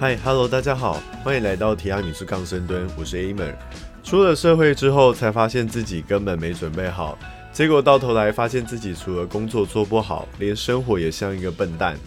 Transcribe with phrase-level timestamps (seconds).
[0.00, 3.54] 嗨，Hello，大家好，欢迎来到提亚米苏杠深蹲，我是 Amer。
[4.02, 7.18] 出了社会之后，才发现自己根本没准备好，
[7.52, 11.98] 结果到头来发现自己除了工作做不好，连生活也像一个笨蛋。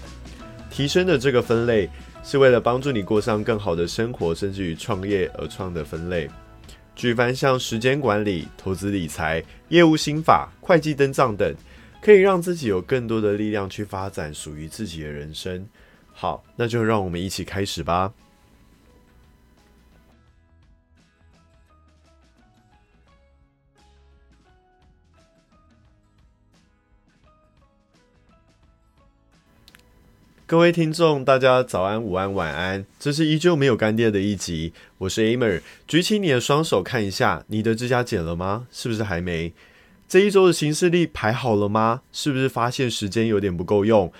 [0.71, 1.87] 提升的这个分类，
[2.23, 6.27] 是为了帮助你过上更好的生活，甚至于创业而创的分类。
[6.95, 11.55] 举凡像时间管理、投资理财、业务心法、会计登账等，
[12.01, 15.63] 可以让自己有更多的力量去发展属于自己的人生。
[16.13, 18.13] 好，那就让我们一起开始吧。
[30.45, 32.85] 各位听众，大家早安、午安、晚安。
[32.99, 35.63] 这是依旧没有干爹的一集，我是 Amer。
[35.87, 38.67] 举起你的双手，看一下你的指甲剪了吗？
[38.71, 39.51] 是不是还没？
[40.07, 42.03] 这一周的行事历排好了吗？
[42.11, 44.13] 是不是发现时间有点不够用？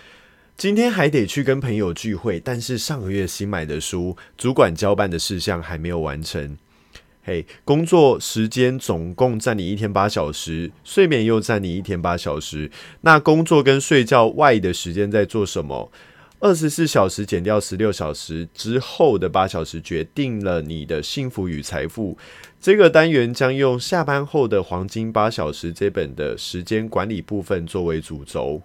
[0.56, 6.58] 今天还得去跟朋友聚会，但是上个月新买的书，主管交办的事项还没有完成。
[7.24, 12.70] 嘿，工作时间总共占你一天八小时，睡眠又占你一天八小时。
[13.02, 15.92] 那工作跟睡觉外的时间在做什么？
[16.40, 22.18] 二十四小时减掉十六小时之后的八小时，决定了你的幸福与财富。
[22.62, 28.62] 这个单元将用下班后的黄金八小时这本的时间管理部分作为主轴。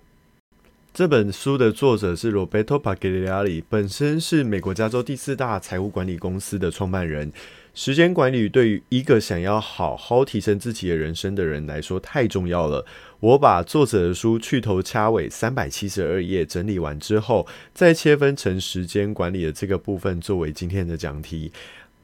[0.98, 7.32] 这本书的作者是 Roberto Pagliari，本身是美国加州第四大财务管理公司的创办人。
[7.72, 12.84] 时间管理对于一个想要好好提升自己的人生的人来说太重要了。
[13.20, 21.52] 我把作者的书去头掐尾三百七十二页整理完之后，再切分成时间管理的这个部分作为今天的讲题。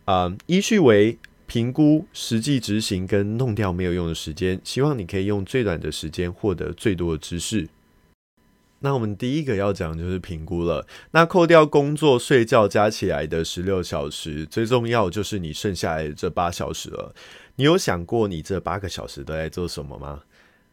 [0.04, 4.60] 啊，依序为评估、实际执行跟弄掉没有用的时间。
[4.62, 7.66] 希望你可以用最短的时间获得最多的知识。
[8.84, 10.86] 那我们第一个要讲就是评估了。
[11.12, 17.14] 那扣掉工作、睡觉加起来的十六小时，最重要就是你剩下来的这八小时了。
[17.56, 20.20] 你有想过你这八个小时都在做什么吗？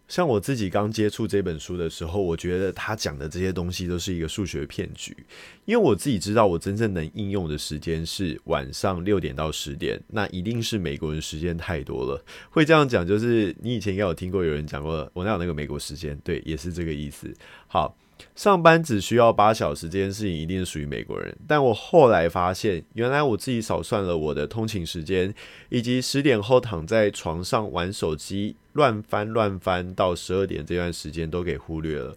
[0.10, 5.16] 像我自己刚接触这本书的时候，我觉得他讲的这些东西都是一个数学骗局。
[5.64, 12.22] 因为我自己知道，我真正能应用的时间是晚上六点到十点，那一定是美国人时间太多了。
[12.50, 17.34] 会这样讲，就是你以前应该有听过有人讲过，我那有那个美国时间，对，也是这个意思。
[17.68, 17.96] 好。
[18.36, 25.34] 上班只需要八小时这件事情一定属于美国人，但我后来发现，原来我自己少算了我的通勤时间，
[25.70, 32.16] 以及十点后躺在床上玩手机乱翻乱翻到十二点这段时间都给忽略了。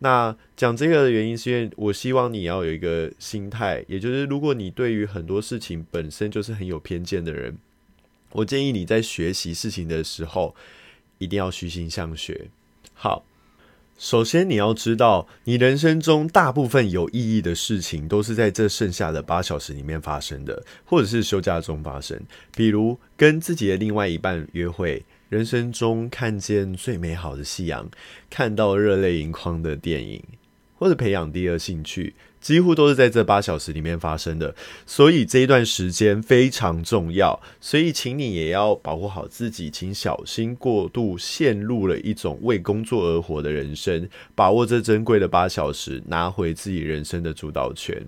[0.00, 7.56] 那讲这个的原因是因为我希望你要有一个心态，也就是如果你对于很多事情本身就是很有偏见的人，
[8.32, 10.54] 我建议你在学习事情的时候
[11.18, 12.48] 一定要虚心向学。
[12.92, 13.24] 好。
[13.98, 22.20] 首先，你要知道，你人生中大部分有意义的事情，都是在这剩下的八小时里面发生的，或者是休假中发生。
[22.54, 27.88] 比如，跟自己的另外一半约会，人生中看见最美好的夕阳，
[28.28, 30.22] 看到热泪盈眶的电影，
[30.78, 32.14] 或者培养第二兴趣。
[32.38, 34.54] 几乎都是在这八小时里面发生的，
[34.86, 37.40] 所以这一段时间非常重要。
[37.60, 44.08] 所以，请你也要保护好自己，请小心过度陷入了一种为工作而活的人生。
[44.36, 48.06] 把握这珍贵的八小时，拿回自己人生的主导权。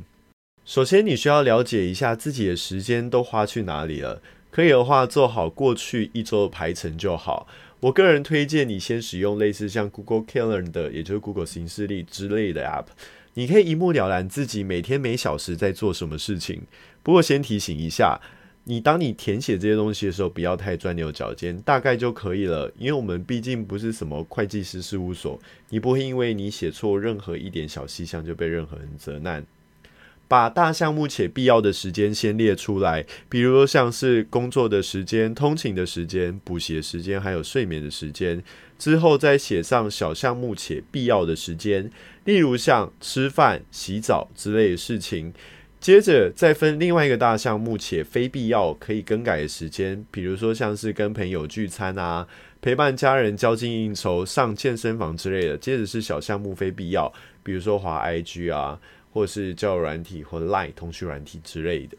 [0.64, 4.22] 首先，你需要了解一下自己的时间都花去哪里了。
[4.50, 7.46] 可以的话，做好过去一周的排程就好。
[7.80, 12.86] 我个人推荐你先使用类似像 Google Calendar，也就是 Google 形式历之类的 App。
[13.34, 16.62] 你可以一目了然自己每天每小时在做什么事情。
[17.04, 18.20] 不过先提醒一下，
[18.64, 22.72] 你当你填写这些东西的时候，不要太钻牛角尖，大概就可以了。
[22.76, 29.46] 因为我们毕竟不是什么会计师事务所，你不会因为你写错任何一点小细项就被任何人责难。
[30.28, 38.42] 把大项目且必要的时间先列出来，比如说像是工作的时间、通勤的时间、补习的时间，还有睡眠的时间。
[38.78, 41.90] 之后再写上小项目且必要的时间，
[42.24, 45.32] 例如像吃饭、洗澡之类的事情。
[45.80, 52.26] 接着再分另外一个大项目且非必要可以更改的时间，比如说像是跟朋友聚餐啊、
[52.60, 55.56] 陪伴家人、交际应酬、上健身房之类的。
[55.56, 58.78] 接着是小项目非必要，比如说滑 IG 啊。
[59.12, 61.96] 或是交友软体或 Line 通讯软体之类的。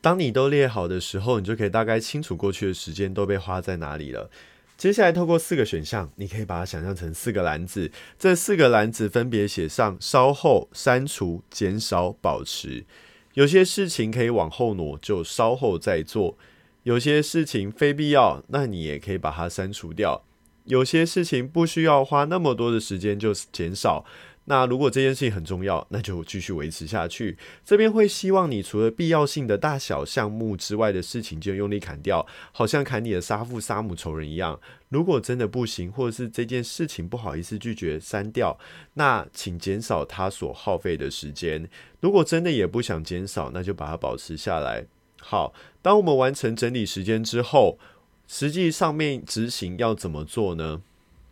[0.00, 4.30] 当你都列好的时候，你就可以大概清楚过去的时间都被花在哪里了。
[4.78, 12.86] 接下来透过四个选项，你可以把它想象成四个篮子，这四个篮子分别写上稍后、删除、减少、保持。
[13.34, 16.38] 有些事情可以往后挪，就稍后再做；
[16.84, 20.22] 有些事情非必要，那你也可以把它删除掉；
[20.64, 24.06] 有些事情不需要花那么多的时间，就减少。
[24.50, 27.38] 那如果这件事情很重要，那就继续维持下去。
[27.64, 34.58] 这边会希望你除了必要性的大小项目之外的事情，就用力砍掉，好像砍你的杀父杀母仇人一样。
[34.88, 38.58] 如果真的不行，或者是这件事情不好意思拒绝删掉，
[38.94, 41.70] 那请减少它所耗费的时间。
[42.00, 44.84] 如果真的也不想减少，那就把它保持下来。
[45.20, 47.78] 好，当我们完成整理时间之后，
[48.26, 50.82] 实际上面执行要怎么做呢？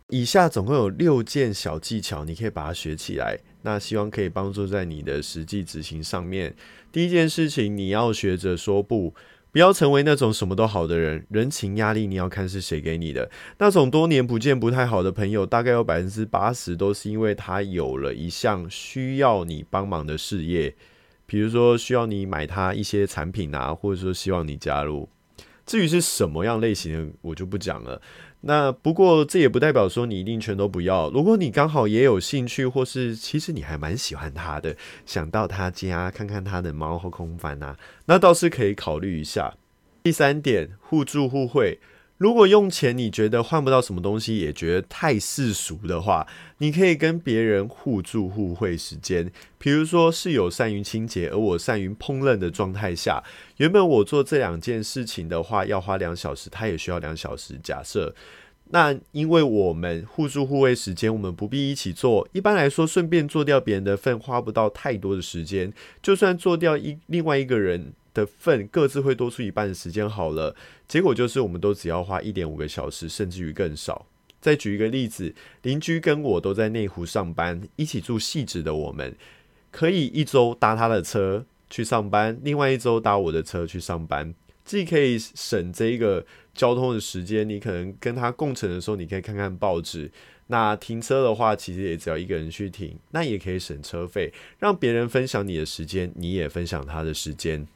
[0.09, 3.37] 以下总共有六件小技巧，你可以把它学起来。
[3.61, 6.55] 那希望可以帮助在你的实际执行上面。
[6.91, 9.13] 第一件事情，你要学着说不，
[9.51, 11.23] 不要成为那种什么都好的人。
[11.29, 13.29] 人情压力你要看是谁给你的。
[13.59, 20.73] 那种多年不见不太好的朋友，大概有百分之八十都是因为他有了一项需要你帮忙的事业，
[21.27, 25.07] 比如说需要你买他一些产品啊，或者说希望你加入。
[25.65, 28.01] 至于是什么样类型的，我就不讲了。
[28.41, 31.09] 那不过这也不代表说你一定全都不要。
[31.09, 34.75] 如果你刚好也有兴趣，或是其实你还蛮喜欢它的，
[35.05, 39.55] 想到他家看看他的猫和空翻啊，那倒是可以考虑一下。
[40.03, 41.79] 第三点，互助互惠。
[42.19, 46.27] 如果用钱你觉得换不到什么东西，也觉得太世俗的话，
[46.57, 49.31] 你可以跟别人互助互惠时间。
[49.57, 53.23] 比如说室友善于清洁，而我善于烹饪的状态下，
[53.55, 57.57] 原本我做这两件事情的话要花两小时，他也需要两小时。
[57.63, 58.13] 假设
[58.71, 62.27] 那因为我们互助互惠时间，我们不必一起做。
[62.33, 65.71] 一般来说，顺便做掉别人的份，花不到太多的时间。
[66.03, 67.93] 就算做掉一另外一个人。
[68.19, 70.55] 的份各自会多出一半的时间好了，
[70.87, 74.05] 结果就是我们都只要花一点五个小时，甚至于更少。
[74.41, 75.33] 再举一个例子，
[75.63, 79.15] 邻居跟我都在内湖上班，一起住细致的我们，
[79.69, 84.33] 可以一周搭他的车去上班，另外一周搭我的车去上班，
[84.63, 87.47] 既可以省这一个交通的时间。
[87.47, 90.09] 你可能跟他共乘的时候，你可以看看报纸。
[90.47, 97.67] 那停车的话，其实也只要一个人去停，那也可以省车费，让别人分享你的时间，你也分享他的时间。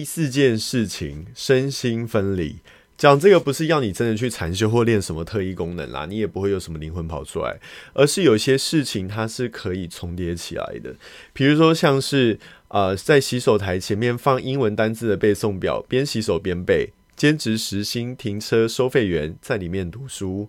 [0.00, 2.56] 第四件事情，身心分离。
[2.96, 7.60] 讲这个不是要你真的去禅修或练什么特异功能啦，你也不会有什么灵魂跑出来，
[7.92, 10.96] 而是有些事情它是可以重叠起来的。
[11.34, 12.38] 比如说，像是
[12.68, 20.48] 呃，在洗手台前面放英文单字的背诵表，边洗手边背；兼职时薪停车收费员在里面读书。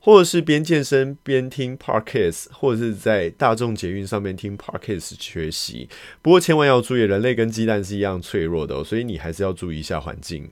[0.00, 5.88] 或者是边健身边听 podcast，或者是在大众捷运上面听 podcast 学习。
[6.22, 10.50] 不过千万要注意，人类跟鸡蛋是一样脆弱的，所以你还是要注意一下环境。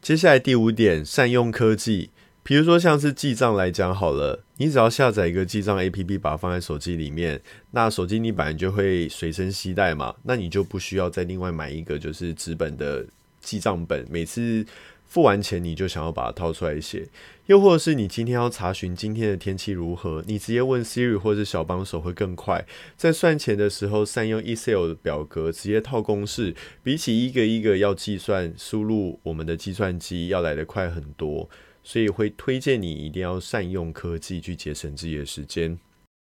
[0.00, 2.10] 接下来第五点，善用科技。
[2.42, 7.40] 比如说像是记账来讲好了，你只要下载一个记账 APP，把它放在手机里面，
[7.70, 13.06] 那手机你本来就会随身携带嘛，那你就不需要再另外买一个就是纸本的
[13.40, 14.66] 记账本，每次。
[15.12, 17.06] 付完钱你就想要把它掏出来写，
[17.44, 22.64] 又或者是你今天要查询今天的天气如何，你直接问 Siri 或者小帮手会更快。
[22.96, 31.46] 在算钱的时候，善用 Excel 表格直接套公式，比起一个一个要计算输入我们的计算机要来得快很多，
[31.82, 35.78] 所以会推荐你一定要善用科技去节省自己的时间。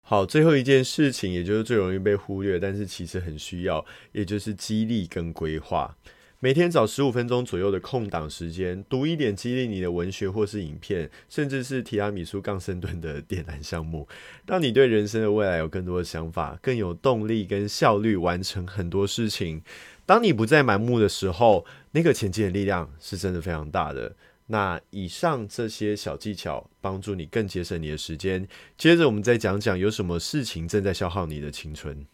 [0.07, 5.95] 好，最后一件事情，也就是最容易被忽略，但是其实很需要，也就是激励跟规划。
[6.41, 14.07] 每天找十五分钟左右的空档时间，读一点激励你的文学或是影片，甚至是提拉米苏杠深蹲的点燃项目，
[14.47, 19.61] 让你对人生的未来有更多的想法，更有动力跟效率完成很多事情。
[20.07, 24.15] 当你不再盲目的时候，那个前进的力量是真的非常大的。
[24.47, 28.47] 那以上这些小技巧帮助你更节省你的时间。
[28.77, 32.07] 接着我们再讲讲有什么事情正在消耗你的青春。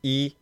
[0.00, 0.34] 一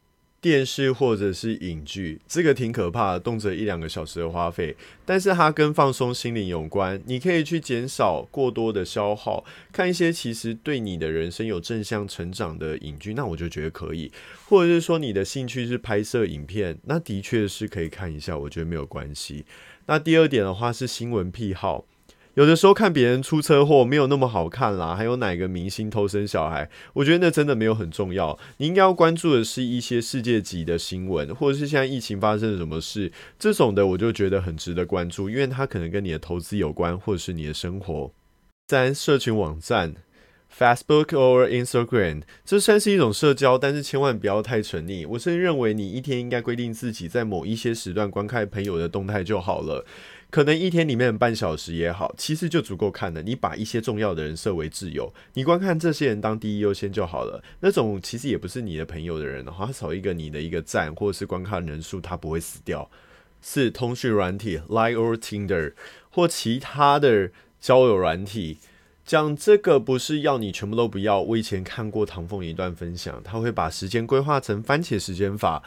[0.43, 4.77] 电视或者是影剧，这个挺可怕的，动辄一两个小时的花费。
[5.07, 14.11] 但是它跟放松心灵有关，你可以去减少过多的消耗，看一些其实对你的人生有正向成长的影剧，那我就觉得可以。
[14.49, 19.45] 或者是说你的兴趣是拍摄影片，那的确是可以看一下，我觉得没有关系。
[19.87, 21.85] 那第二点的话是新闻癖好。
[22.35, 28.39] 有的时候看别人出车祸没有那么好看啦，还有哪个明星偷生小孩，我觉得那真的没有很重要。
[28.57, 38.11] 你应该要关注的是一些世界级的新闻，或者是现在疫情发生了什么事，这种的我就觉得很值得关注，因为它可能跟你的投资有关，或者是你的生活。
[38.69, 39.95] 三、社群网站
[40.57, 45.07] ，Facebook or Instagram，这算是一种社交，但是千万不要太沉溺。
[45.07, 49.85] 我甚至认为你一天应该规定自己在某一些时段观看朋友的动态就好了。
[50.33, 53.21] 可能一天里面半小时也好，其实就足够看了。
[53.21, 57.45] 你把一些重要的人设为挚友，你观看这些人当第一优先就好了。
[57.61, 62.91] 那种其实也不是你的朋友的人的话，他少一个你的一个赞或者是观看人数，他不会死掉。
[63.43, 65.75] 四通讯软体，Line or Tinder
[66.09, 68.57] 或其他的交友软体。
[69.05, 71.21] 讲这个不是要你全部都不要。
[71.21, 75.63] 我以前看过唐凤一段分享，他会把时间规划成番茄时间法。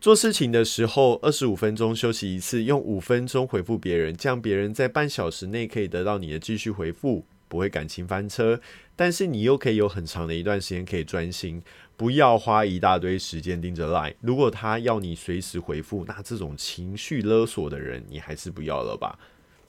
[0.00, 8.58] 做事情的时候，二十五分钟休息一次，用五分钟回复别人，这样别人在半小时内可以得到你的继续回复，不会感情翻车。
[8.96, 11.62] 但是你又可以有很长的一段时间可以专心，
[11.98, 14.14] 不要花一大堆时间盯着 Line。
[14.22, 19.18] 如果他要你随时回复，那这种情绪勒索的人，你还是不要了吧。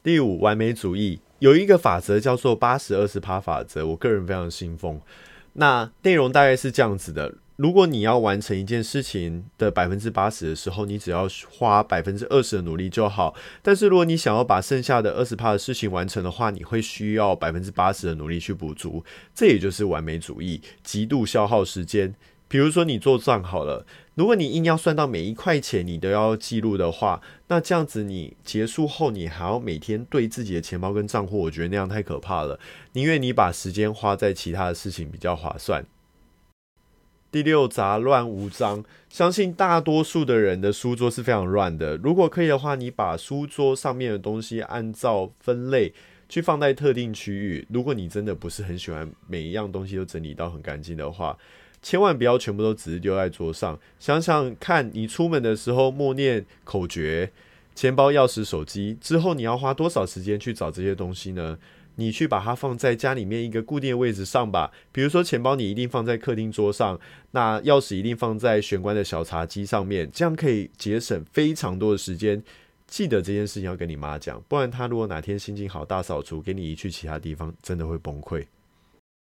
[0.02, 5.02] 第五，完美主义有一个法则叫做八十二十趴法则，我个人非常信奉。
[5.54, 7.36] 那内容大概是这样子的。
[7.62, 13.36] 如果你要完成一件事情的百分之八十的时候，你只要花百分之二十的努力就好。
[13.62, 19.06] 但是如果你想要把剩下的二十趴的事情完成的话，你会需要百分之八十的努力去补足。
[19.36, 22.16] 这也就是完美主义，极度消耗时间。
[22.48, 32.60] 比如说你做账好了，如果你硬要算到每一块钱你都要记录的话，那这样子你结束后你还要每天对自己的钱包跟账户，我觉得那样太可怕了。
[32.94, 35.86] 宁愿你把时间花在其他的事情比较划算。
[37.32, 38.84] 第六，杂乱无章。
[39.10, 41.96] 相信大多数的人的书桌是非常乱的。
[41.96, 45.94] 如果可以的话，你把书桌上面的东西按照分类
[46.28, 47.66] 去放在特定区域。
[47.70, 51.38] 如果你真的不是很喜欢每一样东西都整理到很干净的话，
[51.82, 53.80] 千万不要全部都只是丢在桌上。
[53.98, 57.32] 想想看，你出门的时候默念口诀，
[57.74, 61.58] 钱包、钥匙、手机之后，你要花多少时间去找这些东西呢？
[62.02, 67.00] 你去把它放在家里面一个固定的位置上吧，比如说钱包你一定放在客厅桌上，
[67.32, 72.42] 那钥匙一定放在玄关的小茶几上面，这样可以节省非常多的时间。
[72.88, 78.46] 记得这件事情要跟你妈讲，不然她如果哪天心情好大扫除，给你移去其他地方，真的会崩溃。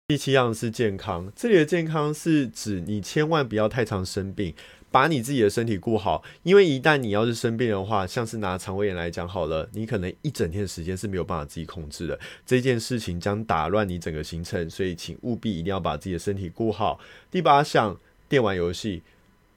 [0.09, 4.55] 第七样是健康，这里的健康是指你千万不要太常生病。
[4.89, 16.97] 把你自己的身体顾好，因为一旦你要是生病的话，像是拿肠胃炎来讲好了，你可能一整天的时间是没有办法自己控制的，这件事情将打乱你整个行程，所以请务必一定要把自己的身体顾好。
[17.29, 17.99] 第八项，
[18.29, 19.03] 电玩游戏，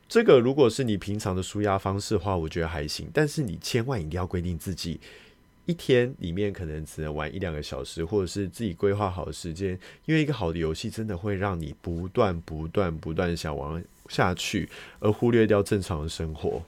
[0.08, 4.98] 这个如果是你平常的舒压方式的话，我觉得还行，但是你千万一定要规定自己
[5.70, 13.82] 一天里面可能只能玩一两个小时，或者是自己规划好时间，因为一个好的游戏真的会让你不断不断不断想玩。
[14.08, 16.60] 下去，而忽略掉正常的生活。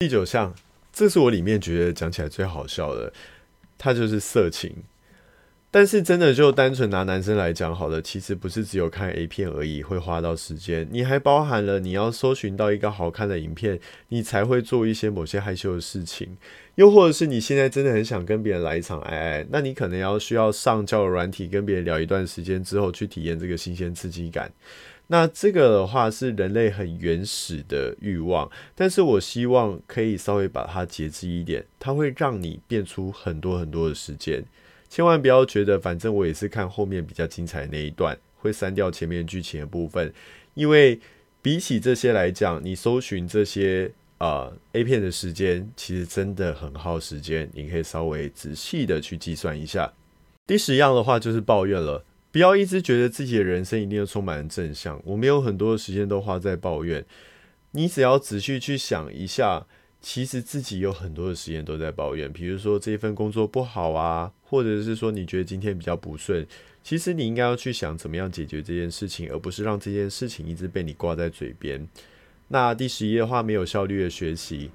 [0.00, 0.52] 第九项，
[0.92, 3.12] 这是我里面觉得讲起来最好笑的，
[3.78, 4.74] 它就是色情。
[5.72, 16.36] 但是真的就单纯拿男生来讲好了，其实不是只有看 A 片而已会花到时间，你还包含了你要搜寻到一个好看的影片，你才会做一些某些害羞的事情。
[16.74, 24.50] 又或者是你现在真的很想跟别人来一场爱爱，那你可能要需要上交软体跟别人聊一段时间之后，去体验这个新鲜刺激感。
[25.06, 34.42] 那这个的话是人类很原始的欲望，但是我希望可以稍微把它节制一点，它会让你变出很多很多的时间。
[34.90, 40.12] 千万不要觉得反正我也是看后面比较精彩那一段，会删掉前面剧情的部分，
[40.54, 41.00] 因为
[41.40, 49.90] 比起这些来讲，你搜寻这些呃 A 片的时间其实真的很耗时间，你可以稍微仔细的去计算一下。
[50.46, 52.04] 第十样的话就是抱怨了。
[52.32, 55.00] 不要一直觉得自己的人生一定要充满正向。
[55.04, 57.04] 我们有很多的时间都花在抱怨，
[57.72, 59.66] 你只要仔细去想一下，
[60.00, 62.32] 其实自己有很多的时间都在抱怨。
[62.32, 66.46] 比如说这份工作不好啊，或者是说你觉得今天比较不顺，
[66.82, 71.86] 其实你应该要去想怎么样解决这件事情，而不是让这件事情一直被你挂在嘴边。
[72.48, 74.70] 那第十一的话，没有效率的学习，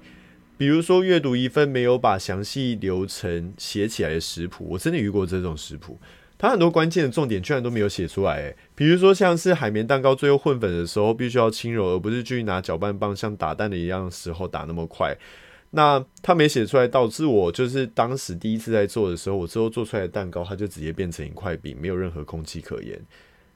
[0.56, 5.98] 比如说阅读一份没有把详细流程写起来的食谱，我真的遇过这种食谱。
[6.38, 15.16] 它很多关键的重点居然都没有写出来，诶，比如说像是海绵蛋糕最后混粉的时候，必须要轻柔，而不是去拿搅拌棒像打蛋的一样的时候打那么快。
[15.70, 23.00] 那他没写出来，导致我就是当时第一次在做的时候，我之后做出来的蛋糕，它就直接变成一块饼，没有任何空气可言。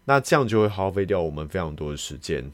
[0.07, 2.51] 那这样就会耗费掉我们非常多的时间。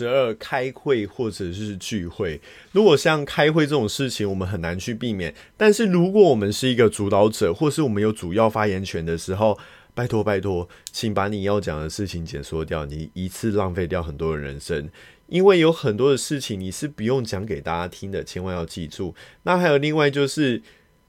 [0.00, 2.40] 十二开会或者是聚会，
[2.70, 5.34] 如果像开会这种事情，我们很难去避免。
[5.56, 9.58] 但是如果我们是一个主导者，或是我们有主要发言权的时候，
[9.94, 14.88] 拜托拜托，请把你要讲的事情减缩掉，你一次浪费掉很多的人生。
[15.26, 19.16] 因为有很多的事情你是不用讲给大家听的，千万要记住。
[19.42, 20.62] 那还有另外就是，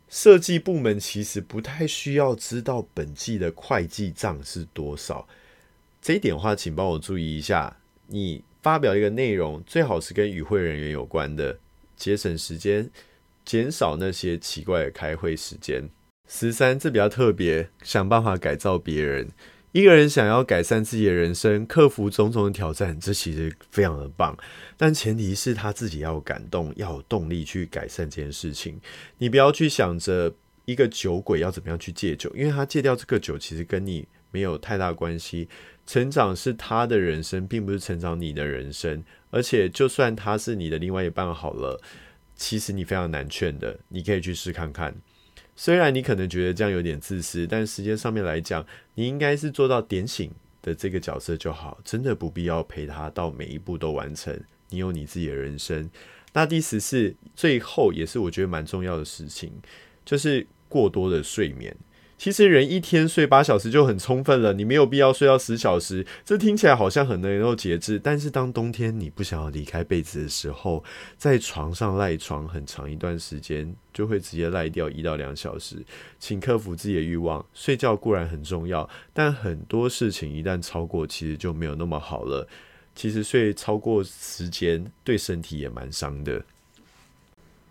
[0.09, 5.27] 设计部门其实不太需要知道本季的会计账是多少，
[6.01, 7.77] 这一点的话，请帮我注意一下，
[8.07, 8.43] 你。
[8.61, 11.57] 发表一个内容，最好是跟与会人员有关的，
[11.95, 12.89] 节省时间，
[13.45, 15.89] 减少那些奇怪的开会时间。
[16.27, 19.29] 十三，这比较特别，想办法改造别人。
[19.71, 24.35] 一个人想要改善自己的人生，克服种种的挑战，这其实非常的棒。
[24.75, 28.79] 但前提是他自己要有感动，要有动力去改善这件事情。
[29.19, 30.33] 你不要去想着
[30.65, 35.47] 一个酒鬼要怎么样去戒酒，因为他戒掉这个酒，其实跟你没有太大关系。
[35.85, 39.03] 成长是他的人生，并不是成长你的人生。
[39.31, 41.81] 而且，就算他是你的另外一半好了，
[42.35, 43.79] 其实你非常难劝的。
[43.87, 44.95] 你可以去试看看。
[45.55, 50.31] 虽然你可能觉得这样有点自私，但时间上面来讲，你应该是做到点醒
[50.61, 51.79] 的这个角色就好。
[51.83, 54.39] 真的不必要陪他到每一步都完成。
[54.69, 55.89] 你有你自己的人生。
[56.33, 59.51] 那第十四，最后也是我觉得蛮重要的事情，
[60.05, 61.75] 就是过多的睡眠。
[62.19, 66.05] 其实人一天睡八小时就很充分了，你没有必要睡到十小时。
[66.25, 70.83] 这听起来好像很能够节制，但是当冬天你不想要离开被子的时候，
[71.17, 75.77] 在床上赖床很长一段时间，就会直接赖掉一到两小时。
[76.19, 82.45] 请克服自己的欲望，睡觉固然很重要，但很多事情一旦超过，其实就没有那么好了。
[82.93, 86.43] 其实睡超过时间对身体也蛮伤的。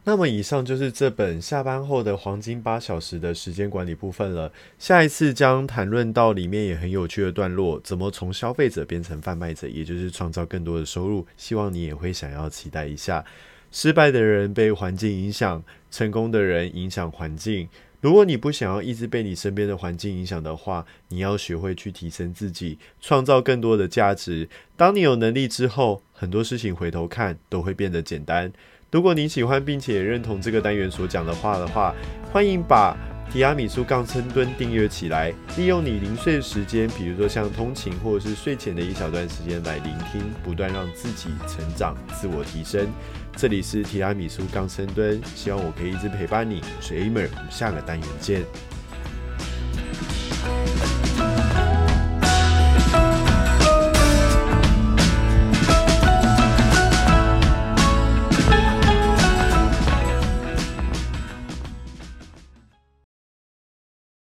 [0.09, 4.51] 那么以上就是这本下班后的黄金八小时的时间管理部分了。
[4.79, 11.27] 下一次将谈论到里面也很有趣的段落，怎么从消费者变成贩卖者，也就是创造更多的收入。
[11.37, 13.23] 希望你也会想要期待一下。
[13.71, 17.69] 失败的人被环境影响，成功的人影响环境。
[18.01, 24.49] 如果你不想要一直被你身边的环境影响的话，你要学会去提升自己，创造更多的价值。
[24.75, 28.51] 当你有能力之后，很多事情回头看都会变得简单。
[28.91, 31.95] 如果你喜欢并且认同这个单元所讲的话的话，
[32.33, 32.97] 欢迎把
[33.31, 42.89] 提拉米苏杠深蹲订阅起来，利用你零碎的时间，比如说像通勤或者是睡前的一小段时间来聆听，不断让自己成长、自我提升。
[43.37, 46.63] 这里是提拉米苏杠深蹲，希望我可以一直陪伴你。
[46.63, 48.43] 我是 Amer，我们下个单元见。